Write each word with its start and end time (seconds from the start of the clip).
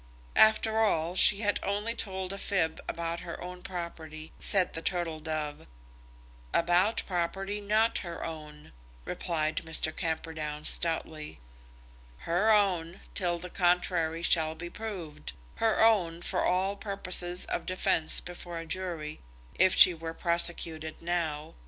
"After 0.39 0.79
all, 0.79 1.13
she 1.13 1.41
has 1.41 1.57
only 1.61 1.93
told 1.93 2.33
a 2.33 2.39
fib 2.39 2.81
about 2.89 3.19
her 3.19 3.39
own 3.39 3.61
property," 3.61 4.33
said 4.39 4.73
the 4.73 4.81
Turtle 4.81 5.19
Dove. 5.19 5.67
"About 6.55 7.03
property 7.05 7.61
not 7.61 7.99
her 7.99 8.25
own," 8.25 8.71
replied 9.05 9.57
Mr. 9.57 9.95
Camperdown 9.95 10.63
stoutly. 10.63 11.39
"Her 12.21 12.49
own, 12.51 13.01
till 13.13 13.37
the 13.37 13.51
contrary 13.51 14.23
shall 14.23 14.49
have 14.49 14.57
been 14.57 14.71
proved; 14.71 15.33
her 15.57 15.83
own, 15.85 16.23
for 16.23 16.43
all 16.43 16.75
purposes 16.75 17.45
of 17.45 17.67
defence 17.67 18.21
before 18.21 18.57
a 18.57 18.65
jury, 18.65 19.19
if 19.59 19.75
she 19.75 19.93
were 19.93 20.15
prosecuted 20.15 20.99
now. 20.99 21.53